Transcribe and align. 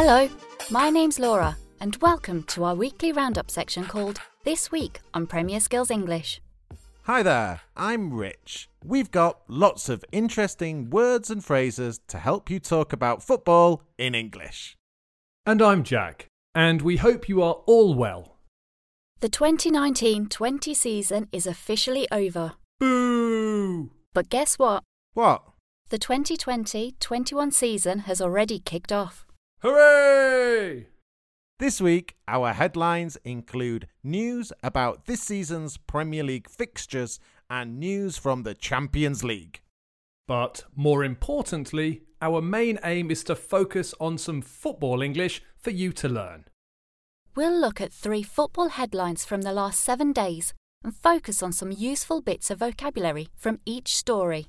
Hello, 0.00 0.28
my 0.70 0.90
name's 0.90 1.18
Laura, 1.18 1.56
and 1.80 1.96
welcome 1.96 2.44
to 2.44 2.62
our 2.62 2.76
weekly 2.76 3.10
roundup 3.10 3.50
section 3.50 3.84
called 3.84 4.20
This 4.44 4.70
Week 4.70 5.00
on 5.12 5.26
Premier 5.26 5.58
Skills 5.58 5.90
English. 5.90 6.40
Hi 7.02 7.24
there, 7.24 7.62
I'm 7.76 8.14
Rich. 8.14 8.68
We've 8.84 9.10
got 9.10 9.40
lots 9.48 9.88
of 9.88 10.04
interesting 10.12 10.88
words 10.88 11.30
and 11.32 11.44
phrases 11.44 12.00
to 12.06 12.18
help 12.18 12.48
you 12.48 12.60
talk 12.60 12.92
about 12.92 13.24
football 13.24 13.82
in 13.98 14.14
English. 14.14 14.76
And 15.44 15.60
I'm 15.60 15.82
Jack, 15.82 16.28
and 16.54 16.80
we 16.80 16.98
hope 16.98 17.28
you 17.28 17.42
are 17.42 17.56
all 17.66 17.92
well. 17.92 18.36
The 19.18 19.28
2019 19.28 20.28
20 20.28 20.74
season 20.74 21.26
is 21.32 21.44
officially 21.44 22.06
over. 22.12 22.52
Boo! 22.78 23.90
But 24.14 24.28
guess 24.28 24.60
what? 24.60 24.84
What? 25.14 25.42
The 25.88 25.98
2020 25.98 26.94
21 27.00 27.50
season 27.50 27.98
has 28.06 28.20
already 28.20 28.60
kicked 28.60 28.92
off. 28.92 29.24
Hooray! 29.60 30.86
This 31.58 31.80
week, 31.80 32.14
our 32.28 32.52
headlines 32.52 33.18
include 33.24 33.88
news 34.04 34.52
about 34.62 35.06
this 35.06 35.20
season's 35.20 35.78
Premier 35.78 36.22
League 36.22 36.48
fixtures 36.48 37.18
and 37.50 37.80
news 37.80 38.16
from 38.16 38.44
the 38.44 38.54
Champions 38.54 39.24
League. 39.24 39.60
But 40.28 40.62
more 40.76 41.02
importantly, 41.02 42.02
our 42.22 42.40
main 42.40 42.78
aim 42.84 43.10
is 43.10 43.24
to 43.24 43.34
focus 43.34 43.96
on 43.98 44.16
some 44.16 44.42
football 44.42 45.02
English 45.02 45.42
for 45.56 45.70
you 45.70 45.92
to 45.94 46.08
learn. 46.08 46.44
We'll 47.34 47.60
look 47.60 47.80
at 47.80 47.92
three 47.92 48.22
football 48.22 48.68
headlines 48.68 49.24
from 49.24 49.42
the 49.42 49.52
last 49.52 49.80
seven 49.80 50.12
days 50.12 50.54
and 50.84 50.94
focus 50.94 51.42
on 51.42 51.50
some 51.50 51.72
useful 51.72 52.20
bits 52.20 52.48
of 52.52 52.60
vocabulary 52.60 53.26
from 53.34 53.58
each 53.66 53.96
story. 53.96 54.46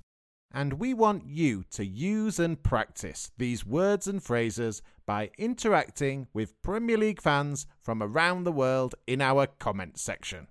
And 0.52 0.74
we 0.74 0.94
want 0.94 1.28
you 1.28 1.64
to 1.72 1.86
use 1.86 2.40
and 2.40 2.62
practice 2.62 3.32
these 3.38 3.66
words 3.66 4.08
and 4.08 4.22
phrases 4.22 4.82
by 5.06 5.30
interacting 5.38 6.28
with 6.34 6.60
Premier 6.64 6.98
League 6.98 7.22
fans 7.22 7.68
from 7.82 8.02
around 8.02 8.44
the 8.44 8.52
world 8.52 8.96
in 9.06 9.22
our 9.22 9.46
comment 9.46 10.00
section. 10.00 10.48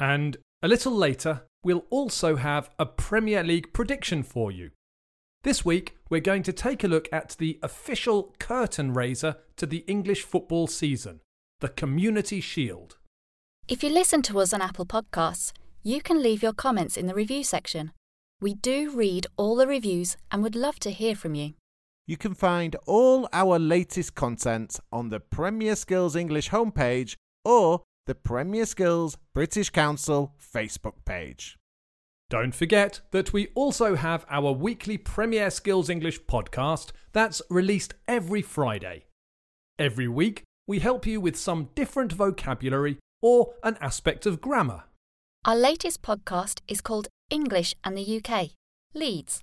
And 0.00 0.38
a 0.62 0.68
little 0.68 0.92
later, 0.92 1.42
we'll 1.62 1.84
also 1.90 2.36
have 2.36 2.70
a 2.78 2.86
Premier 2.86 3.42
League 3.42 3.72
prediction 3.72 4.22
for 4.22 4.50
you. 4.50 4.70
This 5.44 5.64
week, 5.64 5.96
we're 6.10 6.20
going 6.20 6.42
to 6.44 6.52
take 6.52 6.82
a 6.82 6.88
look 6.88 7.08
at 7.12 7.36
the 7.38 7.58
official 7.62 8.34
curtain 8.38 8.92
raiser 8.92 9.36
to 9.56 9.66
the 9.66 9.84
English 9.86 10.22
football 10.22 10.66
season, 10.66 11.20
the 11.60 11.68
Community 11.68 12.40
Shield. 12.40 12.96
If 13.68 13.82
you 13.82 13.90
listen 13.90 14.22
to 14.22 14.40
us 14.40 14.52
on 14.52 14.62
Apple 14.62 14.86
Podcasts, 14.86 15.52
you 15.82 16.00
can 16.00 16.22
leave 16.22 16.42
your 16.42 16.54
comments 16.54 16.96
in 16.96 17.06
the 17.06 17.14
review 17.14 17.44
section. 17.44 17.92
We 18.40 18.54
do 18.54 18.90
read 18.96 19.26
all 19.36 19.56
the 19.56 19.66
reviews 19.66 20.16
and 20.30 20.44
would 20.44 20.54
love 20.54 20.78
to 20.80 20.92
hear 20.92 21.16
from 21.16 21.34
you. 21.34 21.54
You 22.06 22.16
can 22.16 22.34
find 22.34 22.76
all 22.86 23.28
our 23.32 23.58
latest 23.58 24.14
content 24.14 24.78
on 24.92 25.08
the 25.08 25.18
Premier 25.18 25.74
Skills 25.74 26.14
English 26.14 26.50
homepage 26.50 27.16
or 27.44 27.82
the 28.06 28.14
Premier 28.14 28.64
Skills 28.64 29.16
British 29.34 29.70
Council 29.70 30.34
Facebook 30.40 31.04
page. 31.04 31.58
Don't 32.30 32.54
forget 32.54 33.00
that 33.10 33.32
we 33.32 33.48
also 33.56 33.96
have 33.96 34.24
our 34.30 34.52
weekly 34.52 34.98
Premier 34.98 35.50
Skills 35.50 35.90
English 35.90 36.20
podcast 36.22 36.92
that's 37.12 37.42
released 37.50 37.94
every 38.06 38.42
Friday. 38.42 39.06
Every 39.80 40.06
week, 40.06 40.44
we 40.66 40.78
help 40.78 41.06
you 41.06 41.20
with 41.20 41.36
some 41.36 41.70
different 41.74 42.12
vocabulary 42.12 42.98
or 43.20 43.54
an 43.64 43.76
aspect 43.80 44.26
of 44.26 44.40
grammar. 44.40 44.84
Our 45.44 45.56
latest 45.56 46.02
podcast 46.02 46.60
is 46.68 46.80
called 46.80 47.08
English 47.30 47.74
and 47.84 47.96
the 47.96 48.22
UK 48.22 48.50
Leeds. 48.94 49.42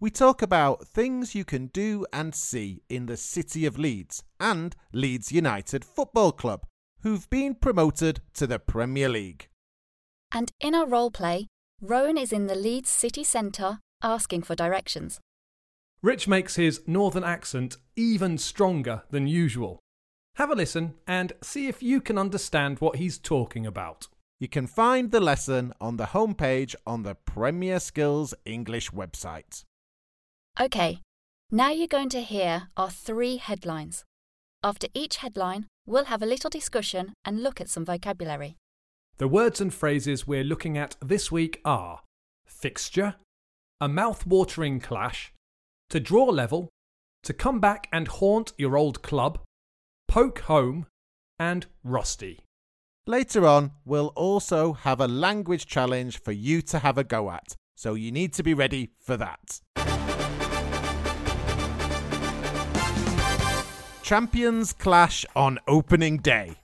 We 0.00 0.10
talk 0.10 0.42
about 0.42 0.86
things 0.88 1.34
you 1.34 1.44
can 1.44 1.66
do 1.68 2.04
and 2.12 2.34
see 2.34 2.82
in 2.88 3.06
the 3.06 3.16
city 3.16 3.64
of 3.66 3.78
Leeds 3.78 4.24
and 4.40 4.74
Leeds 4.92 5.30
United 5.30 5.84
Football 5.84 6.32
Club, 6.32 6.66
who've 7.02 7.30
been 7.30 7.54
promoted 7.54 8.20
to 8.34 8.46
the 8.46 8.58
Premier 8.58 9.08
League. 9.08 9.48
And 10.32 10.50
in 10.60 10.74
our 10.74 10.86
role 10.86 11.10
play, 11.10 11.46
Rowan 11.80 12.18
is 12.18 12.32
in 12.32 12.48
the 12.48 12.56
Leeds 12.56 12.90
city 12.90 13.22
centre 13.22 13.78
asking 14.02 14.42
for 14.42 14.54
directions. 14.56 15.20
Rich 16.02 16.26
makes 16.26 16.56
his 16.56 16.80
northern 16.86 17.22
accent 17.22 17.76
even 17.94 18.38
stronger 18.38 19.02
than 19.10 19.28
usual. 19.28 19.78
Have 20.36 20.50
a 20.50 20.54
listen 20.54 20.94
and 21.06 21.32
see 21.42 21.68
if 21.68 21.82
you 21.82 22.00
can 22.00 22.18
understand 22.18 22.80
what 22.80 22.96
he's 22.96 23.18
talking 23.18 23.66
about. 23.66 24.08
You 24.42 24.48
can 24.48 24.66
find 24.66 25.12
the 25.12 25.20
lesson 25.20 25.72
on 25.80 25.98
the 25.98 26.06
homepage 26.06 26.74
on 26.84 27.04
the 27.04 27.14
Premier 27.14 27.78
Skills 27.78 28.34
English 28.44 28.90
website. 28.90 29.62
OK, 30.58 30.98
now 31.52 31.70
you're 31.70 31.86
going 31.86 32.08
to 32.08 32.22
hear 32.22 32.66
our 32.76 32.90
three 32.90 33.36
headlines. 33.36 34.02
After 34.64 34.88
each 34.94 35.18
headline, 35.18 35.66
we'll 35.86 36.06
have 36.06 36.22
a 36.24 36.26
little 36.26 36.50
discussion 36.50 37.12
and 37.24 37.40
look 37.44 37.60
at 37.60 37.68
some 37.68 37.84
vocabulary. 37.84 38.56
The 39.18 39.28
words 39.28 39.60
and 39.60 39.72
phrases 39.72 40.26
we're 40.26 40.42
looking 40.42 40.76
at 40.76 40.96
this 41.00 41.30
week 41.30 41.60
are 41.64 42.00
fixture, 42.44 43.14
a 43.80 43.86
mouth-watering 43.86 44.80
clash, 44.80 45.32
to 45.90 46.00
draw 46.00 46.24
level, 46.24 46.68
to 47.22 47.32
come 47.32 47.60
back 47.60 47.86
and 47.92 48.08
haunt 48.08 48.54
your 48.58 48.76
old 48.76 49.02
club, 49.02 49.38
poke 50.08 50.40
home, 50.40 50.86
and 51.38 51.66
rusty. 51.84 52.40
Later 53.08 53.48
on, 53.48 53.72
we'll 53.84 54.12
also 54.14 54.74
have 54.74 55.00
a 55.00 55.08
language 55.08 55.66
challenge 55.66 56.20
for 56.20 56.30
you 56.30 56.62
to 56.62 56.78
have 56.78 56.98
a 56.98 57.02
go 57.02 57.32
at, 57.32 57.56
so 57.74 57.94
you 57.94 58.12
need 58.12 58.32
to 58.34 58.44
be 58.44 58.54
ready 58.54 58.92
for 59.00 59.16
that. 59.16 59.60
Champions 64.04 64.72
clash 64.72 65.26
on 65.34 65.58
opening 65.66 66.18
day. 66.18 66.54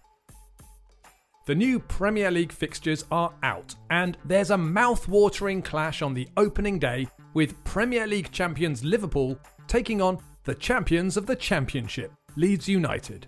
The 1.46 1.56
new 1.56 1.80
Premier 1.80 2.30
League 2.30 2.52
fixtures 2.52 3.04
are 3.10 3.32
out, 3.42 3.74
and 3.90 4.16
there's 4.24 4.50
a 4.50 4.58
mouth-watering 4.58 5.62
clash 5.62 6.02
on 6.02 6.14
the 6.14 6.28
opening 6.36 6.78
day 6.78 7.08
with 7.34 7.64
Premier 7.64 8.06
League 8.06 8.30
champions 8.30 8.84
Liverpool 8.84 9.36
taking 9.66 10.00
on 10.00 10.18
the 10.44 10.54
champions 10.54 11.16
of 11.16 11.26
the 11.26 11.34
Championship, 11.34 12.12
Leeds 12.36 12.68
United. 12.68 13.26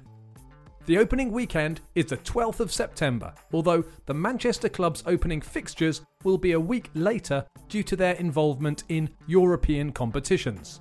The 0.90 0.98
opening 0.98 1.30
weekend 1.30 1.82
is 1.94 2.06
the 2.06 2.16
12th 2.16 2.58
of 2.58 2.72
September, 2.72 3.32
although 3.52 3.84
the 4.06 4.12
Manchester 4.12 4.68
club's 4.68 5.04
opening 5.06 5.40
fixtures 5.40 6.02
will 6.24 6.36
be 6.36 6.50
a 6.50 6.58
week 6.58 6.90
later 6.94 7.46
due 7.68 7.84
to 7.84 7.94
their 7.94 8.14
involvement 8.14 8.82
in 8.88 9.08
European 9.28 9.92
competitions. 9.92 10.80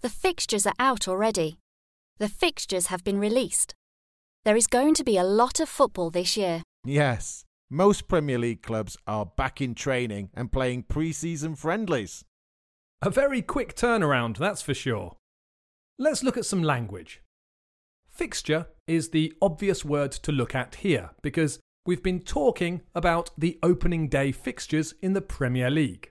The 0.00 0.08
fixtures 0.08 0.66
are 0.66 0.74
out 0.80 1.06
already. 1.06 1.58
The 2.18 2.28
fixtures 2.28 2.88
have 2.88 3.04
been 3.04 3.20
released. 3.20 3.76
There 4.44 4.56
is 4.56 4.66
going 4.66 4.94
to 4.94 5.04
be 5.04 5.16
a 5.16 5.22
lot 5.22 5.60
of 5.60 5.68
football 5.68 6.10
this 6.10 6.36
year. 6.36 6.64
Yes, 6.84 7.44
most 7.70 8.08
Premier 8.08 8.38
League 8.38 8.62
clubs 8.62 8.96
are 9.06 9.26
back 9.26 9.60
in 9.60 9.76
training 9.76 10.30
and 10.34 10.50
playing 10.50 10.82
pre 10.88 11.12
season 11.12 11.54
friendlies. 11.54 12.24
A 13.00 13.10
very 13.10 13.42
quick 13.42 13.76
turnaround, 13.76 14.38
that's 14.38 14.62
for 14.62 14.74
sure. 14.74 15.14
Let's 16.00 16.24
look 16.24 16.36
at 16.36 16.46
some 16.46 16.64
language. 16.64 17.22
Fixture 18.16 18.68
is 18.86 19.10
the 19.10 19.34
obvious 19.42 19.84
word 19.84 20.10
to 20.10 20.32
look 20.32 20.54
at 20.54 20.76
here 20.76 21.10
because 21.20 21.60
we've 21.84 22.02
been 22.02 22.20
talking 22.20 22.80
about 22.94 23.28
the 23.36 23.58
opening 23.62 24.08
day 24.08 24.32
fixtures 24.32 24.94
in 25.02 25.12
the 25.12 25.20
Premier 25.20 25.68
League. 25.68 26.10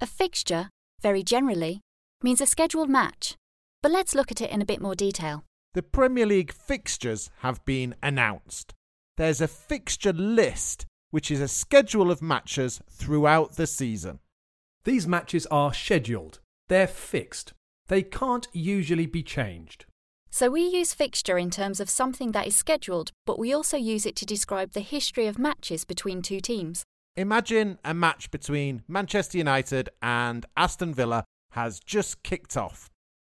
A 0.00 0.06
fixture, 0.06 0.68
very 1.00 1.22
generally, 1.22 1.80
means 2.24 2.40
a 2.40 2.46
scheduled 2.46 2.90
match. 2.90 3.36
But 3.84 3.92
let's 3.92 4.16
look 4.16 4.32
at 4.32 4.40
it 4.40 4.50
in 4.50 4.60
a 4.60 4.66
bit 4.66 4.80
more 4.80 4.96
detail. 4.96 5.44
The 5.74 5.82
Premier 5.84 6.26
League 6.26 6.52
fixtures 6.52 7.30
have 7.42 7.64
been 7.64 7.94
announced. 8.02 8.74
There's 9.16 9.40
a 9.40 9.46
fixture 9.46 10.12
list, 10.12 10.86
which 11.12 11.30
is 11.30 11.40
a 11.40 11.46
schedule 11.46 12.10
of 12.10 12.20
matches 12.20 12.80
throughout 12.90 13.54
the 13.54 13.68
season. 13.68 14.18
These 14.82 15.06
matches 15.06 15.46
are 15.52 15.72
scheduled, 15.72 16.40
they're 16.66 16.88
fixed, 16.88 17.52
they 17.86 18.02
can't 18.02 18.48
usually 18.52 19.06
be 19.06 19.22
changed. 19.22 19.84
So 20.30 20.50
we 20.50 20.62
use 20.62 20.92
fixture 20.92 21.38
in 21.38 21.50
terms 21.50 21.80
of 21.80 21.88
something 21.88 22.32
that 22.32 22.46
is 22.46 22.54
scheduled, 22.54 23.10
but 23.24 23.38
we 23.38 23.52
also 23.52 23.76
use 23.76 24.04
it 24.04 24.14
to 24.16 24.26
describe 24.26 24.72
the 24.72 24.80
history 24.80 25.26
of 25.26 25.38
matches 25.38 25.84
between 25.84 26.22
two 26.22 26.40
teams. 26.40 26.84
Imagine 27.16 27.78
a 27.84 27.94
match 27.94 28.30
between 28.30 28.82
Manchester 28.86 29.38
United 29.38 29.88
and 30.02 30.46
Aston 30.56 30.94
Villa 30.94 31.24
has 31.52 31.80
just 31.80 32.22
kicked 32.22 32.56
off. 32.56 32.88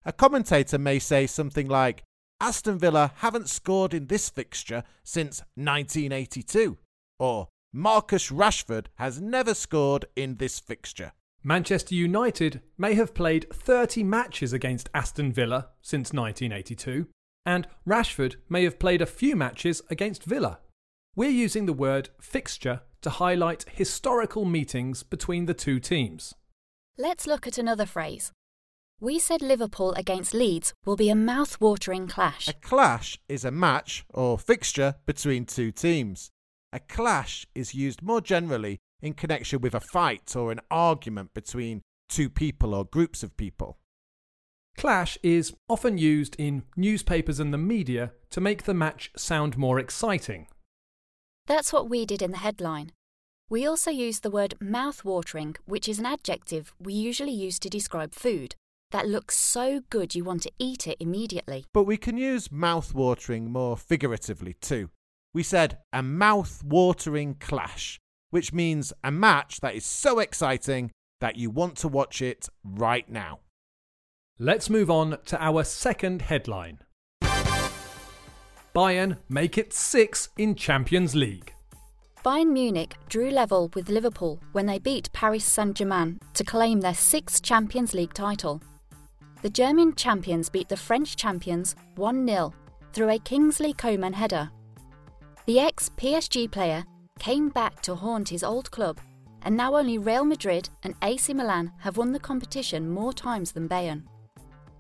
A 0.05 0.13
commentator 0.13 0.79
may 0.79 0.99
say 0.99 1.27
something 1.27 1.67
like, 1.67 2.05
Aston 2.41 2.79
Villa 2.79 3.13
haven't 3.17 3.49
scored 3.49 3.95
in 3.95 4.09
this 4.09 4.29
fixture 4.29 4.83
since 5.03 5.41
1982, 5.55 6.77
or 7.19 7.49
Marcus 7.73 8.31
Rashford 8.31 8.87
has 8.97 9.21
never 9.21 9.55
scored 9.55 10.05
in 10.15 10.37
this 10.37 10.61
fixture. 10.61 11.13
Manchester 11.45 11.97
United 11.97 12.61
may 12.79 12.95
have 12.95 13.15
played 13.15 13.53
30 13.53 14.05
matches 14.05 14.53
against 14.53 14.89
Aston 14.95 15.33
Villa 15.33 15.71
since 15.81 16.13
1982, 16.13 17.09
and 17.45 17.67
Rashford 17.85 18.37
may 18.49 18.63
have 18.63 18.79
played 18.79 19.03
a 19.03 19.07
few 19.07 19.35
matches 19.35 19.83
against 19.91 20.23
Villa. 20.23 20.61
We're 21.17 21.31
using 21.31 21.67
the 21.67 21.73
word 21.73 22.11
fixture 22.21 22.83
to 23.01 23.11
highlight 23.11 23.67
historical 23.69 24.45
meetings 24.45 25.03
between 25.03 25.47
the 25.47 25.55
two 25.55 25.81
teams. 25.81 26.35
Let's 26.97 27.27
look 27.27 27.49
at 27.49 27.59
another 27.59 27.87
phrase. 27.87 28.31
We 29.01 29.19
said 29.19 29.43
Liverpool 29.43 29.95
against 29.95 30.33
Leeds 30.33 30.73
will 30.85 30.95
be 30.95 31.11
a 31.11 31.17
mouth-watering 31.17 32.07
clash. 32.07 32.47
A 32.47 32.53
clash 32.53 33.19
is 33.29 33.45
a 33.45 33.51
match 33.51 34.05
or 34.11 34.39
fixture 34.39 34.95
between 35.07 35.45
two 35.45 35.73
teams. 35.73 36.31
A 36.73 36.79
clash 36.79 37.49
is 37.53 37.75
used 37.75 38.01
more 38.01 38.21
generally 38.21 38.79
in 39.03 39.13
connection 39.15 39.61
with 39.61 39.75
a 39.75 39.81
fight 39.81 40.35
or 40.35 40.53
an 40.53 40.61
argument 40.71 41.35
between 41.35 41.83
two 42.09 42.31
people 42.31 42.75
or 42.75 42.85
groups 42.85 43.23
of 43.23 43.37
people. 43.37 43.79
Clash 44.77 45.19
is 45.23 45.53
often 45.69 45.99
used 45.99 46.35
in 46.39 46.63
newspapers 46.77 47.39
and 47.39 47.53
the 47.53 47.59
media 47.59 48.13
to 48.31 48.41
make 48.41 48.63
the 48.63 48.73
match 48.73 49.11
sound 49.17 49.59
more 49.59 49.79
exciting. 49.79 50.47
That's 51.47 51.73
what 51.73 51.91
we 51.91 52.07
did 52.07 52.23
in 52.23 52.31
the 52.31 52.39
headline. 52.39 52.93
We 53.51 53.67
also 53.67 53.91
use 53.91 54.21
the 54.21 54.31
word 54.31 54.55
mouth-watering, 54.61 55.57
which 55.67 55.89
is 55.89 55.99
an 55.99 56.07
adjective 56.07 56.73
we 56.79 56.95
usually 56.95 57.33
use 57.33 57.59
to 57.59 57.69
describe 57.69 58.15
food 58.15 58.55
that 58.93 59.09
looks 59.09 59.37
so 59.37 59.81
good 59.91 60.15
you 60.15 60.23
want 60.23 60.43
to 60.43 60.53
eat 60.59 60.87
it 60.87 60.99
immediately. 61.01 61.65
But 61.73 61.85
we 61.85 61.97
can 61.97 62.17
use 62.17 62.53
mouth-watering 62.53 63.51
more 63.51 63.77
figuratively 63.77 64.55
too. 64.55 64.91
We 65.35 65.43
said 65.43 65.79
a 65.93 66.03
mouth-watering 66.03 67.37
clash, 67.41 67.99
which 68.33 68.53
means 68.53 68.95
a 69.05 69.11
match 69.11 69.61
that 69.61 69.75
is 69.75 69.85
so 69.85 70.19
exciting 70.19 70.91
that 71.21 71.37
you 71.37 71.51
want 71.51 71.77
to 71.77 71.87
watch 71.87 72.23
it 72.23 72.49
right 72.65 73.09
now. 73.09 73.41
Let's 74.39 74.71
move 74.71 74.91
on 74.91 75.19
to 75.27 75.45
our 75.45 75.65
second 75.65 76.23
headline. 76.23 76.79
Bayern 78.75 79.19
make 79.29 79.59
it 79.59 79.75
six 79.75 80.31
in 80.39 80.55
Champions 80.55 81.15
League. 81.15 81.53
Bayern 82.25 82.53
Munich 82.53 82.95
drew 83.11 83.31
level 83.31 83.71
with 83.75 83.91
Liverpool 83.91 84.41
when 84.53 84.65
they 84.65 84.79
beat 84.79 85.13
Paris 85.13 85.45
Saint-Germain 85.45 86.19
to 86.33 86.43
claim 86.43 86.81
their 86.81 86.95
sixth 86.95 87.43
Champions 87.43 87.93
League 87.93 88.15
title. 88.15 88.63
The 89.43 89.51
German 89.51 89.95
champions 89.95 90.49
beat 90.49 90.71
the 90.71 90.77
French 90.77 91.17
champions 91.17 91.77
1-0 91.97 92.55
through 92.95 93.11
a 93.11 93.19
Kingsley 93.19 93.75
Coman 93.75 94.15
header. 94.15 94.51
The 95.45 95.59
ex-PSG 95.61 96.51
player 96.51 96.85
came 97.23 97.51
back 97.51 97.81
to 97.81 97.95
haunt 97.95 98.29
his 98.29 98.43
old 98.43 98.69
club 98.73 98.99
and 99.45 99.57
now 99.57 99.77
only 99.77 99.97
Real 99.97 100.25
Madrid 100.25 100.69
and 100.83 100.97
AC 101.03 101.33
Milan 101.33 101.71
have 101.79 101.97
won 101.97 102.11
the 102.11 102.19
competition 102.19 102.91
more 102.91 103.13
times 103.13 103.53
than 103.53 103.69
Bayern. 103.69 104.03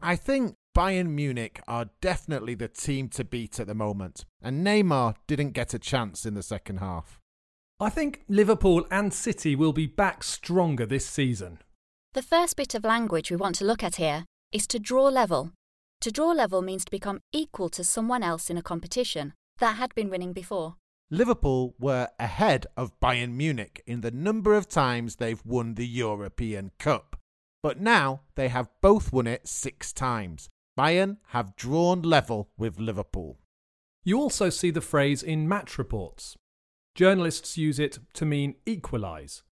I 0.03 0.17
think 0.17 0.57
Bayern 0.77 1.11
Munich 1.11 1.61
are 1.69 1.91
definitely 2.01 2.57
the 2.57 2.67
team 2.67 3.09
to 3.11 3.23
beat 3.23 3.61
at 3.61 3.69
the 3.69 3.77
moment, 3.77 4.25
and 4.43 4.67
Neymar 4.67 5.15
didn't 5.29 5.53
get 5.53 5.73
a 5.73 5.79
chance 5.79 6.27
in 6.27 6.35
the 6.35 6.43
second 6.43 6.79
half. 6.79 7.21
I 7.79 7.91
think 7.91 8.23
Liverpool 8.29 8.87
and 8.91 9.15
City 9.15 9.55
will 9.55 9.73
be 9.73 9.87
back 9.87 10.25
stronger 10.25 10.85
this 10.85 11.07
season. 11.07 11.59
The 12.15 12.23
first 12.23 12.57
bit 12.57 12.75
of 12.75 12.83
language 12.83 13.31
we 13.31 13.37
want 13.37 13.55
to 13.57 13.65
look 13.65 13.85
at 13.85 13.97
here 13.97 14.25
is 14.51 14.67
to 14.69 14.81
draw 14.81 15.05
level. 15.05 15.53
To 16.01 16.11
draw 16.11 16.33
level 16.33 16.61
means 16.61 16.85
to 16.87 16.91
become 16.91 17.21
equal 17.33 17.69
to 17.69 17.85
someone 17.85 18.25
else 18.25 18.51
in 18.51 18.59
a 18.59 18.63
competition 18.63 19.35
that 19.59 19.77
had 19.77 19.95
been 19.95 20.11
winning 20.11 20.33
before. 20.33 20.75
Liverpool 21.13 21.75
were 21.79 22.09
ahead 22.19 22.67
of 22.75 22.99
Bayern 22.99 23.35
Munich 23.35 23.83
in 23.87 24.01
the 24.01 24.11
number 24.11 24.55
of 24.55 24.67
times 24.67 25.17
they've 25.17 25.45
won 25.45 25.75
the 25.75 25.87
European 25.87 26.71
Cup. 26.79 27.19
But 27.63 27.79
now 27.79 28.23
they 28.35 28.49
have 28.49 28.71
both 28.81 29.13
won 29.13 29.27
it 29.27 29.47
six 29.47 29.93
times. 29.93 30.49
Bayern 30.77 31.19
have 31.29 31.55
drawn 31.55 32.01
level 32.01 32.49
with 32.57 32.81
Liverpool. 32.81 33.39
You 34.03 34.19
also 34.19 34.49
see 34.49 34.71
the 34.71 34.81
phrase 34.81 35.23
in 35.23 35.47
match 35.47 35.77
reports. 35.77 36.35
Journalists 36.95 37.59
use 37.59 37.79
it 37.79 37.99
to 38.15 38.25
mean 38.25 38.55
equalise. 38.65 39.43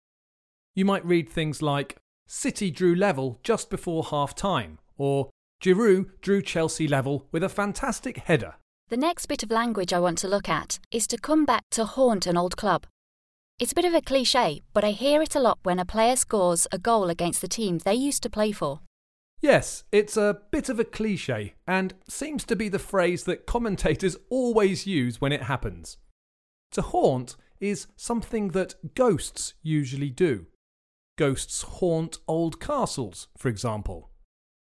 You 0.75 0.87
might 0.87 1.05
read 1.05 1.29
things 1.29 1.61
like 1.61 1.99
City 2.27 2.71
drew 2.71 2.95
level 2.95 3.39
just 3.43 3.69
before 3.69 4.05
half 4.05 4.35
time, 4.35 4.79
or 4.97 5.29
Giroud 5.63 6.07
drew 6.23 6.41
Chelsea 6.41 6.89
level 6.89 7.29
with 7.31 7.45
a 7.45 7.51
fantastic 7.51 8.17
header. 8.17 8.55
The 8.91 8.97
next 8.97 9.27
bit 9.27 9.45
of 9.45 9.53
language 9.53 9.93
I 9.93 10.01
want 10.01 10.19
to 10.19 10.27
look 10.27 10.49
at 10.49 10.81
is 10.91 11.07
to 11.07 11.17
come 11.17 11.45
back 11.45 11.63
to 11.71 11.85
haunt 11.85 12.27
an 12.27 12.37
old 12.37 12.57
club. 12.57 12.87
It's 13.61 13.71
a 13.71 13.75
bit 13.77 13.85
of 13.85 13.95
a 13.95 14.01
cliche, 14.01 14.63
but 14.73 14.83
I 14.83 14.91
hear 14.91 15.23
it 15.23 15.37
a 15.37 15.41
lot 15.41 15.61
when 15.63 15.79
a 15.79 15.85
player 15.85 16.17
scores 16.17 16.67
a 16.73 16.79
goal 16.79 17.09
against 17.09 17.41
the 17.41 17.47
team 17.47 17.79
they 17.79 17.95
used 17.95 18.21
to 18.25 18.29
play 18.29 18.51
for. 18.51 18.81
Yes, 19.41 19.85
it's 19.93 20.17
a 20.17 20.41
bit 20.51 20.69
of 20.69 20.81
a 20.81 20.85
cliche, 20.85 21.55
and 21.69 21.95
seems 22.09 22.43
to 22.47 22.57
be 22.57 22.69
the 22.69 22.81
phrase 22.81 23.23
that 23.25 23.47
commentators 23.47 24.17
always 24.29 24.89
use 24.89 25.21
when 25.21 25.31
it 25.31 25.45
happens. 25.45 25.97
To 26.73 26.83
haunt 26.83 27.37
is 27.61 27.87
something 27.95 28.49
that 28.49 28.97
ghosts 28.97 29.55
usually 29.63 30.11
do. 30.11 30.47
Ghosts 31.17 31.63
haunt 31.63 32.19
old 32.27 32.59
castles, 32.59 33.29
for 33.39 33.51
example. 33.51 34.10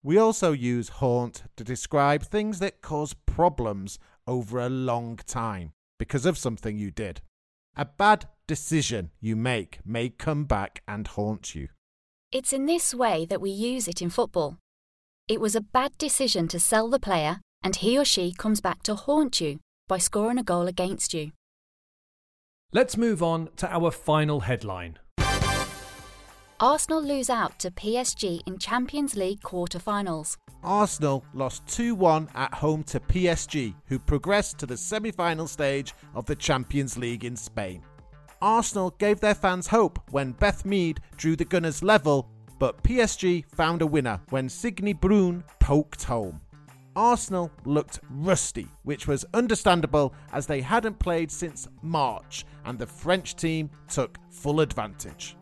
We 0.04 0.18
also 0.18 0.52
use 0.52 0.90
haunt 1.00 1.44
to 1.56 1.64
describe 1.64 2.24
things 2.24 2.58
that 2.58 2.82
cause 2.82 3.14
problems 3.14 3.98
over 4.26 4.60
a 4.60 4.68
long 4.68 5.16
time 5.26 5.72
because 5.98 6.26
of 6.26 6.36
something 6.36 6.76
you 6.76 6.90
did. 6.90 7.22
A 7.74 7.86
bad 7.86 8.26
decision 8.46 9.12
you 9.18 9.34
make 9.34 9.78
may 9.82 10.10
come 10.10 10.44
back 10.44 10.82
and 10.86 11.06
haunt 11.06 11.54
you. 11.54 11.68
It's 12.30 12.52
in 12.52 12.66
this 12.66 12.92
way 12.94 13.24
that 13.24 13.40
we 13.40 13.48
use 13.48 13.88
it 13.88 14.02
in 14.02 14.10
football. 14.10 14.58
It 15.26 15.40
was 15.40 15.56
a 15.56 15.62
bad 15.62 15.96
decision 15.96 16.48
to 16.48 16.60
sell 16.60 16.90
the 16.90 17.00
player, 17.00 17.40
and 17.62 17.74
he 17.74 17.98
or 17.98 18.04
she 18.04 18.34
comes 18.34 18.60
back 18.60 18.82
to 18.82 18.94
haunt 18.94 19.40
you 19.40 19.58
by 19.88 19.96
scoring 19.96 20.36
a 20.36 20.42
goal 20.42 20.66
against 20.66 21.14
you. 21.14 21.32
Let's 22.74 22.98
move 22.98 23.22
on 23.22 23.48
to 23.56 23.72
our 23.72 23.90
final 23.90 24.40
headline. 24.40 24.98
Arsenal 26.60 27.02
lose 27.02 27.28
out 27.30 27.58
to 27.58 27.70
PSG 27.70 28.40
in 28.46 28.58
Champions 28.58 29.16
League 29.16 29.42
quarter-finals. 29.42 30.38
Arsenal 30.62 31.24
lost 31.34 31.66
2 31.66 31.96
1 31.96 32.28
at 32.34 32.54
home 32.54 32.84
to 32.84 33.00
PSG, 33.00 33.74
who 33.86 33.98
progressed 33.98 34.58
to 34.58 34.66
the 34.66 34.76
semi 34.76 35.10
final 35.10 35.48
stage 35.48 35.94
of 36.14 36.26
the 36.26 36.36
Champions 36.36 36.96
League 36.96 37.24
in 37.24 37.34
Spain. 37.34 37.82
Arsenal 38.40 38.90
gave 38.98 39.18
their 39.18 39.34
fans 39.34 39.66
hope 39.66 39.98
when 40.12 40.32
Beth 40.32 40.64
Mead 40.64 41.00
drew 41.16 41.34
the 41.34 41.44
Gunners 41.44 41.82
level, 41.82 42.30
but 42.60 42.82
PSG 42.84 43.44
found 43.54 43.82
a 43.82 43.86
winner 43.86 44.20
when 44.30 44.48
Signe 44.48 44.94
Bruun 44.94 45.42
poked 45.58 46.04
home. 46.04 46.40
Arsenal 46.94 47.50
looked 47.64 47.98
rusty, 48.08 48.68
which 48.84 49.08
was 49.08 49.24
understandable 49.34 50.14
as 50.32 50.46
they 50.46 50.60
hadn't 50.60 51.00
played 51.00 51.32
since 51.32 51.66
March 51.82 52.46
and 52.64 52.78
the 52.78 52.86
French 52.86 53.34
team 53.34 53.68
took 53.88 54.18
full 54.30 54.60
advantage. 54.60 55.36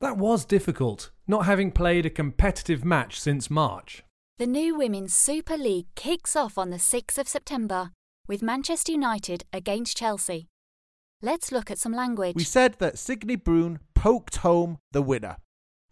That 0.00 0.16
was 0.16 0.44
difficult, 0.44 1.10
not 1.26 1.46
having 1.46 1.72
played 1.72 2.06
a 2.06 2.10
competitive 2.10 2.84
match 2.84 3.18
since 3.18 3.50
March. 3.50 4.04
The 4.38 4.46
new 4.46 4.76
Women's 4.76 5.12
Super 5.12 5.56
League 5.56 5.88
kicks 5.96 6.36
off 6.36 6.56
on 6.56 6.70
the 6.70 6.76
6th 6.76 7.18
of 7.18 7.26
September 7.26 7.90
with 8.28 8.40
Manchester 8.40 8.92
United 8.92 9.44
against 9.52 9.96
Chelsea. 9.96 10.46
Let's 11.20 11.50
look 11.50 11.68
at 11.68 11.78
some 11.78 11.92
language. 11.92 12.36
We 12.36 12.44
said 12.44 12.74
that 12.78 12.96
Signe 12.96 13.36
Bruun 13.36 13.80
poked 13.96 14.36
home 14.36 14.78
the 14.92 15.02
winner. 15.02 15.38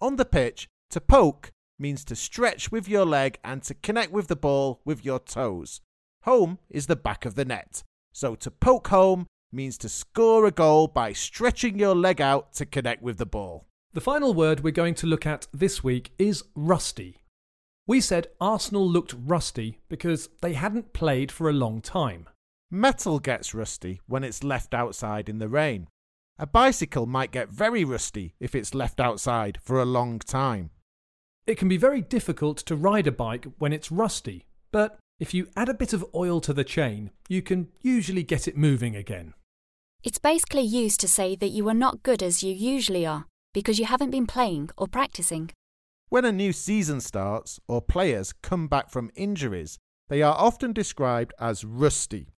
On 0.00 0.14
the 0.14 0.25
pitch, 0.25 0.68
to 0.90 1.00
poke 1.00 1.50
means 1.76 2.04
to 2.04 2.14
stretch 2.14 2.70
with 2.70 2.88
your 2.88 3.04
leg 3.04 3.40
and 3.42 3.60
to 3.64 3.75
connect 3.75 4.12
with 4.12 4.28
the 4.28 4.36
ball 4.36 4.80
with 4.84 5.04
your 5.04 5.18
toes. 5.18 5.80
Home 6.22 6.60
is 6.70 6.86
the 6.86 6.94
back 6.94 7.25
of 7.25 7.34
the 7.34 7.44
net. 7.44 7.82
So 8.12 8.36
to 8.36 8.52
poke 8.52 8.86
home 8.86 9.26
means 9.50 9.76
to 9.78 9.88
score 9.88 10.46
a 10.46 10.52
goal 10.52 10.86
by 10.86 11.12
stretching 11.12 11.76
your 11.76 11.96
leg 11.96 12.20
out 12.20 12.52
to 12.54 12.66
connect 12.66 13.02
with 13.02 13.18
the 13.18 13.26
ball. 13.26 13.66
The 13.96 14.02
final 14.02 14.34
word 14.34 14.62
we're 14.62 14.72
going 14.72 14.94
to 14.96 15.06
look 15.06 15.24
at 15.24 15.46
this 15.54 15.82
week 15.82 16.12
is 16.18 16.44
rusty. 16.54 17.22
We 17.86 18.02
said 18.02 18.26
Arsenal 18.42 18.86
looked 18.86 19.14
rusty 19.18 19.80
because 19.88 20.28
they 20.42 20.52
hadn't 20.52 20.92
played 20.92 21.32
for 21.32 21.48
a 21.48 21.54
long 21.54 21.80
time. 21.80 22.28
Metal 22.70 23.18
gets 23.18 23.54
rusty 23.54 24.02
when 24.06 24.22
it's 24.22 24.44
left 24.44 24.74
outside 24.74 25.30
in 25.30 25.38
the 25.38 25.48
rain. 25.48 25.88
A 26.38 26.46
bicycle 26.46 27.06
might 27.06 27.32
get 27.32 27.48
very 27.48 27.84
rusty 27.84 28.34
if 28.38 28.54
it's 28.54 28.74
left 28.74 29.00
outside 29.00 29.60
for 29.62 29.80
a 29.80 29.86
long 29.86 30.18
time. 30.18 30.68
It 31.46 31.56
can 31.56 31.68
be 31.70 31.78
very 31.78 32.02
difficult 32.02 32.58
to 32.66 32.76
ride 32.76 33.06
a 33.06 33.12
bike 33.12 33.46
when 33.56 33.72
it's 33.72 33.90
rusty, 33.90 34.44
but 34.72 34.98
if 35.18 35.32
you 35.32 35.48
add 35.56 35.70
a 35.70 35.80
bit 35.82 35.94
of 35.94 36.04
oil 36.14 36.42
to 36.42 36.52
the 36.52 36.64
chain, 36.64 37.12
you 37.30 37.40
can 37.40 37.68
usually 37.80 38.24
get 38.24 38.46
it 38.46 38.58
moving 38.58 38.94
again. 38.94 39.32
It's 40.04 40.18
basically 40.18 40.64
used 40.64 41.00
to 41.00 41.08
say 41.08 41.34
that 41.36 41.48
you 41.48 41.66
are 41.70 41.80
not 41.86 42.02
good 42.02 42.22
as 42.22 42.42
you 42.42 42.52
usually 42.52 43.06
are 43.06 43.24
because 43.56 43.78
you 43.78 43.86
haven't 43.86 44.10
been 44.10 44.26
playing 44.26 44.68
or 44.76 44.86
practicing. 44.86 45.50
When 46.10 46.26
a 46.26 46.30
new 46.30 46.52
season 46.52 47.00
starts 47.00 47.58
or 47.66 47.80
players 47.80 48.34
come 48.42 48.68
back 48.68 48.90
from 48.90 49.10
injuries, 49.14 49.78
they 50.10 50.20
are 50.20 50.36
often 50.36 50.75
described 50.75 51.32
as 51.40 51.64
rusty 51.64 52.28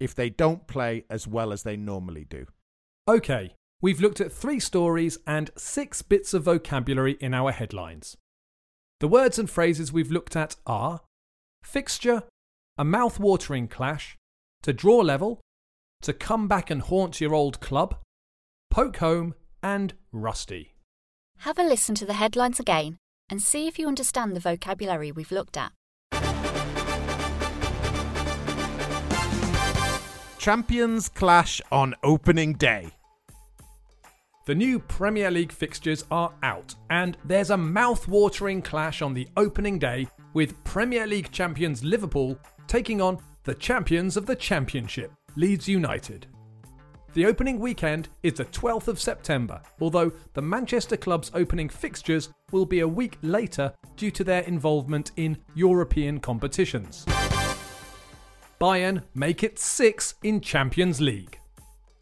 if 0.00 0.14
they 0.14 0.30
don't 0.30 0.66
play 0.66 1.04
as 1.10 1.28
well 1.28 1.52
as 1.52 1.64
they 1.64 1.76
normally 1.76 2.24
do. 2.24 2.46
Okay, 3.06 3.54
we've 3.82 4.00
looked 4.00 4.22
at 4.22 4.32
three 4.32 4.58
stories 4.58 5.18
and 5.26 5.50
six 5.54 6.00
bits 6.00 6.32
of 6.32 6.44
vocabulary 6.44 7.18
in 7.20 7.34
our 7.34 7.52
headlines. 7.52 8.16
The 9.00 9.08
words 9.08 9.38
and 9.38 9.50
phrases 9.50 9.92
we've 9.92 10.10
looked 10.10 10.34
at 10.34 10.56
are 10.66 11.02
fixture, 11.62 12.22
a 12.78 12.84
mouth-watering 12.86 13.68
clash, 13.68 14.16
to 14.62 14.72
draw 14.72 15.00
level, 15.00 15.42
to 16.00 16.14
come 16.14 16.48
back 16.48 16.70
and 16.70 16.80
haunt 16.80 17.20
your 17.20 17.34
old 17.34 17.60
club, 17.60 17.96
poke 18.70 18.96
home, 18.96 19.34
and 19.64 19.94
rusty. 20.12 20.74
Have 21.38 21.58
a 21.58 21.64
listen 21.64 21.94
to 21.96 22.04
the 22.04 22.12
headlines 22.12 22.60
again 22.60 22.98
and 23.28 23.42
see 23.42 23.66
if 23.66 23.78
you 23.78 23.88
understand 23.88 24.36
the 24.36 24.40
vocabulary 24.40 25.10
we've 25.10 25.32
looked 25.32 25.56
at. 25.56 25.72
Champions 30.38 31.08
clash 31.08 31.62
on 31.72 31.94
opening 32.04 32.52
day. 32.52 32.90
The 34.46 34.54
new 34.54 34.78
Premier 34.78 35.30
League 35.30 35.52
fixtures 35.52 36.04
are 36.10 36.34
out, 36.42 36.74
and 36.90 37.16
there's 37.24 37.48
a 37.48 37.56
mouth-watering 37.56 38.60
clash 38.60 39.00
on 39.00 39.14
the 39.14 39.26
opening 39.38 39.78
day 39.78 40.06
with 40.34 40.62
Premier 40.64 41.06
League 41.06 41.30
champions 41.32 41.82
Liverpool 41.82 42.38
taking 42.66 43.00
on 43.00 43.18
the 43.44 43.54
champions 43.54 44.18
of 44.18 44.26
the 44.26 44.36
Championship, 44.36 45.10
Leeds 45.34 45.66
United. 45.66 46.26
The 47.14 47.26
opening 47.26 47.60
weekend 47.60 48.08
is 48.24 48.32
the 48.34 48.44
12th 48.46 48.88
of 48.88 49.00
September, 49.00 49.62
although 49.80 50.10
the 50.32 50.42
Manchester 50.42 50.96
club's 50.96 51.30
opening 51.32 51.68
fixtures 51.68 52.30
will 52.50 52.66
be 52.66 52.80
a 52.80 52.88
week 52.88 53.18
later 53.22 53.72
due 53.96 54.10
to 54.10 54.24
their 54.24 54.42
involvement 54.42 55.12
in 55.16 55.38
European 55.54 56.18
competitions. 56.18 57.04
Bayern 58.60 59.04
make 59.14 59.44
it 59.44 59.60
six 59.60 60.16
in 60.24 60.40
Champions 60.40 61.00
League. 61.00 61.38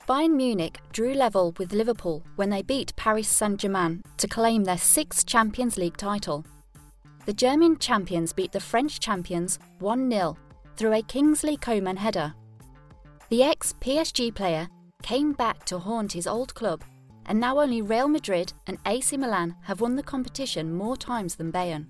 Bayern 0.08 0.34
Munich 0.34 0.78
drew 0.92 1.12
level 1.12 1.54
with 1.58 1.74
Liverpool 1.74 2.24
when 2.36 2.48
they 2.48 2.62
beat 2.62 2.96
Paris 2.96 3.28
Saint 3.28 3.60
Germain 3.60 4.02
to 4.16 4.26
claim 4.26 4.64
their 4.64 4.78
sixth 4.78 5.26
Champions 5.26 5.76
League 5.76 5.98
title. 5.98 6.42
The 7.26 7.34
German 7.34 7.76
champions 7.78 8.32
beat 8.32 8.52
the 8.52 8.60
French 8.60 8.98
champions 8.98 9.58
1 9.80 10.10
0 10.10 10.38
through 10.76 10.94
a 10.94 11.02
Kingsley 11.02 11.58
Coman 11.58 11.98
header. 11.98 12.32
The 13.28 13.42
ex 13.42 13.74
PSG 13.78 14.34
player 14.34 14.68
came 15.02 15.32
back 15.32 15.64
to 15.66 15.78
haunt 15.78 16.12
his 16.12 16.26
old 16.26 16.54
club, 16.54 16.82
and 17.26 17.38
now 17.38 17.60
only 17.60 17.82
Real 17.82 18.08
Madrid 18.08 18.52
and 18.66 18.78
AC 18.86 19.16
Milan 19.16 19.56
have 19.62 19.80
won 19.80 19.96
the 19.96 20.02
competition 20.02 20.72
more 20.72 20.96
times 20.96 21.36
than 21.36 21.52
Bayern. 21.52 21.86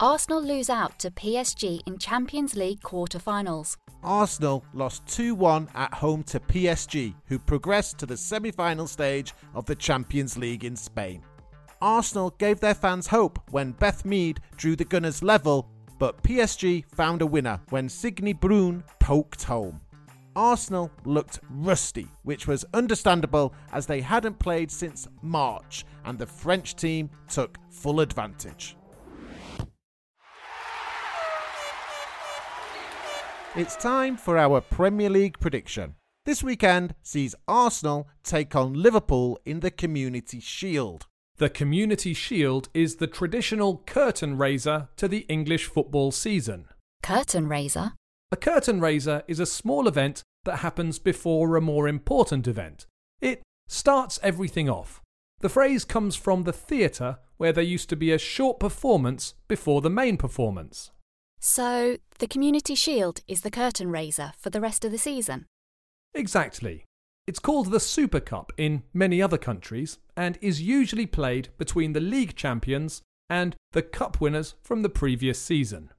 Arsenal 0.00 0.42
lose 0.42 0.68
out 0.68 0.98
to 0.98 1.12
PSG 1.12 1.80
in 1.86 1.96
Champions 1.96 2.56
League 2.56 2.82
quarter-finals. 2.82 3.76
Arsenal 4.02 4.64
lost 4.74 5.06
2 5.06 5.34
1 5.36 5.68
at 5.76 5.94
home 5.94 6.24
to 6.24 6.40
PSG, 6.40 7.14
who 7.26 7.38
progressed 7.38 7.98
to 7.98 8.06
the 8.06 8.16
semi 8.16 8.50
final 8.50 8.88
stage 8.88 9.32
of 9.54 9.64
the 9.66 9.76
Champions 9.76 10.36
League 10.36 10.64
in 10.64 10.74
Spain. 10.74 11.22
Arsenal 11.80 12.30
gave 12.38 12.58
their 12.58 12.74
fans 12.74 13.06
hope 13.06 13.38
when 13.50 13.72
Beth 13.72 14.04
Mead 14.04 14.40
drew 14.56 14.74
the 14.74 14.84
Gunners 14.84 15.22
level, 15.22 15.68
but 16.00 16.20
PSG 16.24 16.84
found 16.96 17.22
a 17.22 17.26
winner 17.26 17.60
when 17.68 17.88
Signe 17.88 18.34
Bruun 18.34 18.82
poked 18.98 19.44
home. 19.44 19.80
Arsenal 20.34 20.90
looked 21.04 21.40
rusty, 21.50 22.06
which 22.22 22.46
was 22.46 22.64
understandable 22.74 23.54
as 23.72 23.86
they 23.86 24.00
hadn't 24.00 24.38
played 24.38 24.70
since 24.70 25.08
March 25.20 25.84
and 26.04 26.18
the 26.18 26.26
French 26.26 26.74
team 26.74 27.10
took 27.28 27.58
full 27.70 28.00
advantage. 28.00 28.76
It's 33.54 33.76
time 33.76 34.16
for 34.16 34.38
our 34.38 34.62
Premier 34.62 35.10
League 35.10 35.38
prediction. 35.38 35.94
This 36.24 36.42
weekend 36.42 36.94
sees 37.02 37.34
Arsenal 37.46 38.08
take 38.22 38.56
on 38.56 38.72
Liverpool 38.72 39.38
in 39.44 39.60
the 39.60 39.70
Community 39.70 40.40
Shield. 40.40 41.06
The 41.36 41.50
Community 41.50 42.14
Shield 42.14 42.68
is 42.72 42.96
the 42.96 43.06
traditional 43.06 43.82
curtain 43.84 44.38
raiser 44.38 44.88
to 44.96 45.08
the 45.08 45.26
English 45.28 45.66
football 45.66 46.12
season. 46.12 46.66
Curtain 47.02 47.48
raiser? 47.48 47.92
A 48.32 48.36
curtain 48.36 48.80
raiser 48.80 49.22
is 49.28 49.38
a 49.38 49.44
small 49.44 49.86
event 49.86 50.22
that 50.44 50.60
happens 50.60 50.98
before 50.98 51.54
a 51.54 51.60
more 51.60 51.86
important 51.86 52.48
event. 52.48 52.86
It 53.20 53.42
starts 53.68 54.18
everything 54.22 54.70
off. 54.70 55.02
The 55.40 55.50
phrase 55.50 55.84
comes 55.84 56.16
from 56.16 56.44
the 56.44 56.52
theatre 56.52 57.18
where 57.36 57.52
there 57.52 57.62
used 57.62 57.90
to 57.90 57.96
be 57.96 58.10
a 58.10 58.16
short 58.16 58.58
performance 58.58 59.34
before 59.48 59.82
the 59.82 59.90
main 59.90 60.16
performance. 60.16 60.92
So, 61.40 61.98
the 62.20 62.26
Community 62.26 62.74
Shield 62.74 63.20
is 63.28 63.42
the 63.42 63.50
curtain 63.50 63.90
raiser 63.90 64.32
for 64.38 64.48
the 64.48 64.62
rest 64.62 64.82
of 64.86 64.92
the 64.92 64.98
season? 64.98 65.44
Exactly. 66.14 66.84
It's 67.26 67.38
called 67.38 67.70
the 67.70 67.80
Super 67.80 68.20
Cup 68.20 68.50
in 68.56 68.84
many 68.94 69.20
other 69.20 69.38
countries 69.38 69.98
and 70.16 70.38
is 70.40 70.62
usually 70.62 71.06
played 71.06 71.50
between 71.58 71.92
the 71.92 72.00
league 72.00 72.34
champions 72.34 73.02
and 73.28 73.56
the 73.72 73.82
cup 73.82 74.22
winners 74.22 74.54
from 74.62 74.80
the 74.80 74.88
previous 74.88 75.38
season. 75.38 75.90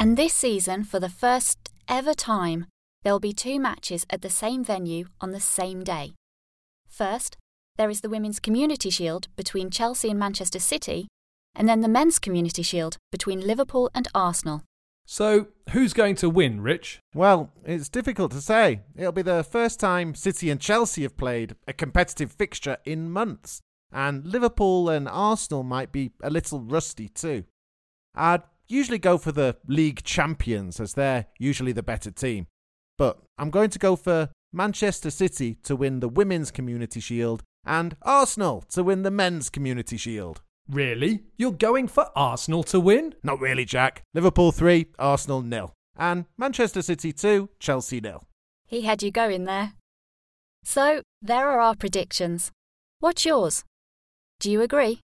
And 0.00 0.16
this 0.16 0.32
season, 0.32 0.84
for 0.84 1.00
the 1.00 1.08
first 1.08 1.72
ever 1.88 2.14
time, 2.14 2.66
there'll 3.02 3.18
be 3.18 3.32
two 3.32 3.58
matches 3.58 4.06
at 4.10 4.22
the 4.22 4.30
same 4.30 4.62
venue 4.62 5.06
on 5.20 5.32
the 5.32 5.40
same 5.40 5.82
day. 5.82 6.12
First, 6.88 7.36
there 7.76 7.90
is 7.90 8.00
the 8.00 8.08
Women's 8.08 8.38
Community 8.38 8.90
Shield 8.90 9.26
between 9.34 9.70
Chelsea 9.70 10.08
and 10.08 10.18
Manchester 10.18 10.60
City, 10.60 11.08
and 11.52 11.68
then 11.68 11.80
the 11.80 11.88
Men's 11.88 12.20
Community 12.20 12.62
Shield 12.62 12.96
between 13.10 13.40
Liverpool 13.44 13.90
and 13.92 14.06
Arsenal. 14.14 14.62
So, 15.04 15.48
who's 15.70 15.92
going 15.92 16.14
to 16.16 16.30
win, 16.30 16.60
Rich? 16.60 17.00
Well, 17.12 17.50
it's 17.64 17.88
difficult 17.88 18.30
to 18.32 18.40
say. 18.40 18.82
It'll 18.94 19.10
be 19.10 19.22
the 19.22 19.42
first 19.42 19.80
time 19.80 20.14
City 20.14 20.48
and 20.48 20.60
Chelsea 20.60 21.02
have 21.02 21.16
played 21.16 21.56
a 21.66 21.72
competitive 21.72 22.30
fixture 22.30 22.76
in 22.84 23.10
months, 23.10 23.62
and 23.90 24.24
Liverpool 24.24 24.90
and 24.90 25.08
Arsenal 25.08 25.64
might 25.64 25.90
be 25.90 26.12
a 26.22 26.30
little 26.30 26.60
rusty 26.60 27.08
too. 27.08 27.42
I'd 28.14 28.42
usually 28.68 28.98
go 28.98 29.18
for 29.18 29.32
the 29.32 29.56
league 29.66 30.02
champions 30.04 30.80
as 30.80 30.94
they're 30.94 31.26
usually 31.38 31.72
the 31.72 31.82
better 31.82 32.10
team, 32.10 32.46
but 32.96 33.18
I'm 33.38 33.50
going 33.50 33.70
to 33.70 33.78
go 33.78 33.96
for 33.96 34.30
Manchester 34.52 35.10
City 35.10 35.56
to 35.64 35.76
win 35.76 36.00
the 36.00 36.08
Women's 36.08 36.50
Community 36.50 37.00
Shield 37.00 37.42
and 37.64 37.96
Arsenal 38.02 38.64
to 38.70 38.82
win 38.82 39.02
the 39.02 39.10
Men's 39.10 39.50
Community 39.50 39.96
Shield. 39.96 40.42
Really? 40.70 41.22
You're 41.36 41.52
going 41.52 41.88
for 41.88 42.10
Arsenal 42.14 42.62
to 42.64 42.80
win? 42.80 43.14
Not 43.22 43.40
really, 43.40 43.64
Jack. 43.64 44.02
Liverpool 44.14 44.52
3, 44.52 44.86
Arsenal 44.98 45.42
nil. 45.42 45.72
And 45.96 46.26
Manchester 46.36 46.82
City 46.82 47.12
2, 47.12 47.48
Chelsea 47.58 48.00
nil. 48.00 48.24
He 48.66 48.82
had 48.82 49.02
you 49.02 49.10
going 49.10 49.44
there. 49.44 49.72
So, 50.64 51.02
there 51.22 51.48
are 51.48 51.60
our 51.60 51.74
predictions. 51.74 52.52
What's 53.00 53.24
yours? 53.24 53.64
Do 54.40 54.50
you 54.50 54.60
agree? 54.60 55.00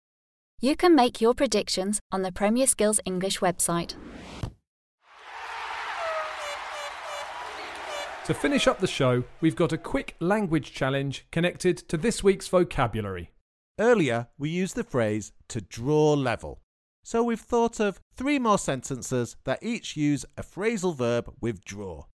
You 0.63 0.77
can 0.77 0.95
make 0.95 1.19
your 1.19 1.33
predictions 1.33 1.99
on 2.09 2.21
the 2.21 2.31
Premier 2.31 2.65
Skills 2.67 2.97
English 3.03 3.39
website. 3.39 3.95
To 8.23 8.33
finish 8.33 8.65
up 8.65 8.79
the 8.79 8.87
show, 8.87 9.25
we've 9.41 9.57
got 9.57 9.73
a 9.73 9.77
quick 9.77 10.15
language 10.21 10.71
challenge 10.71 11.27
connected 11.33 11.77
to 11.89 11.97
this 11.97 12.23
week's 12.23 12.47
vocabulary. 12.47 13.33
Earlier, 13.77 14.29
we 14.37 14.49
used 14.51 14.75
the 14.75 14.85
phrase 14.85 15.33
to 15.49 15.59
draw 15.59 16.13
level. 16.13 16.61
So 17.03 17.21
we've 17.23 17.41
thought 17.41 17.81
of 17.81 17.99
three 18.15 18.39
more 18.39 18.57
sentences 18.57 19.35
that 19.43 19.61
each 19.61 19.97
use 19.97 20.25
a 20.37 20.43
phrasal 20.43 20.95
verb 20.95 21.29
with 21.41 21.65
draw. 21.65 22.05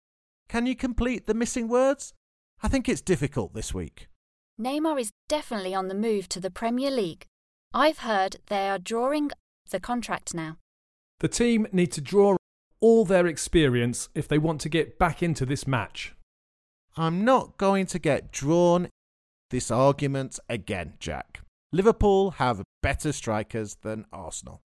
Can 0.48 0.64
you 0.64 0.74
complete 0.74 1.26
the 1.26 1.34
missing 1.34 1.68
words? 1.68 2.14
I 2.62 2.68
think 2.68 2.88
it's 2.88 3.02
difficult 3.02 3.52
this 3.52 3.74
week. 3.74 4.08
Neymar 4.58 4.98
is 4.98 5.12
definitely 5.28 5.74
on 5.74 5.88
the 5.88 5.94
move 5.94 6.30
to 6.30 6.40
the 6.40 6.50
Premier 6.50 6.90
League. 6.90 7.26
I've 7.74 7.98
heard 7.98 8.36
they 8.46 8.68
are 8.68 8.78
drawing 8.78 9.30
the 9.70 9.80
contract 9.80 10.34
now. 10.34 10.56
The 11.20 11.28
team 11.28 11.66
need 11.72 11.92
to 11.92 12.00
draw 12.00 12.36
all 12.80 13.04
their 13.04 13.26
experience 13.26 14.08
if 14.14 14.26
they 14.26 14.38
want 14.38 14.60
to 14.62 14.68
get 14.68 14.98
back 14.98 15.22
into 15.22 15.44
this 15.44 15.66
match. 15.66 16.14
I'm 16.96 17.24
not 17.24 17.58
going 17.58 17.86
to 17.86 17.98
get 17.98 18.32
drawn 18.32 18.88
this 19.50 19.70
argument 19.70 20.38
again, 20.48 20.94
Jack. 20.98 21.40
Liverpool 21.72 22.32
have 22.32 22.62
better 22.82 23.12
strikers 23.12 23.76
than 23.82 24.06
Arsenal. 24.12 24.60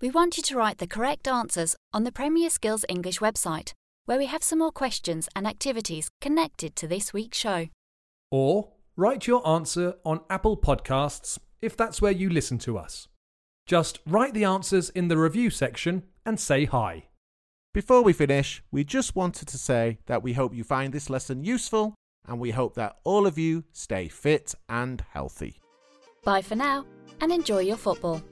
We 0.00 0.10
want 0.10 0.38
you 0.38 0.42
to 0.44 0.56
write 0.56 0.78
the 0.78 0.86
correct 0.86 1.28
answers 1.28 1.76
on 1.92 2.04
the 2.04 2.12
Premier 2.12 2.48
Skills 2.48 2.86
English 2.88 3.18
website, 3.18 3.72
where 4.06 4.18
we 4.18 4.26
have 4.26 4.42
some 4.42 4.60
more 4.60 4.72
questions 4.72 5.28
and 5.36 5.46
activities 5.46 6.08
connected 6.20 6.74
to 6.76 6.88
this 6.88 7.12
week's 7.12 7.36
show. 7.36 7.68
Or 8.30 8.70
write 8.96 9.26
your 9.26 9.46
answer 9.46 9.94
on 10.04 10.20
Apple 10.30 10.56
Podcasts 10.56 11.38
if 11.62 11.76
that's 11.76 12.00
where 12.00 12.12
you 12.12 12.30
listen 12.30 12.58
to 12.58 12.78
us. 12.78 13.08
Just 13.66 14.00
write 14.06 14.34
the 14.34 14.44
answers 14.44 14.90
in 14.90 15.08
the 15.08 15.16
review 15.16 15.50
section 15.50 16.02
and 16.24 16.40
say 16.40 16.64
hi. 16.64 17.04
Before 17.72 18.02
we 18.02 18.12
finish, 18.12 18.62
we 18.72 18.82
just 18.82 19.14
wanted 19.14 19.46
to 19.48 19.58
say 19.58 19.98
that 20.06 20.22
we 20.22 20.32
hope 20.32 20.54
you 20.54 20.64
find 20.64 20.92
this 20.92 21.08
lesson 21.08 21.44
useful 21.44 21.94
and 22.26 22.40
we 22.40 22.50
hope 22.50 22.74
that 22.74 22.98
all 23.04 23.26
of 23.26 23.38
you 23.38 23.64
stay 23.72 24.08
fit 24.08 24.54
and 24.68 25.04
healthy. 25.12 25.60
Bye 26.24 26.42
for 26.42 26.56
now 26.56 26.84
and 27.20 27.30
enjoy 27.30 27.60
your 27.60 27.76
football. 27.76 28.22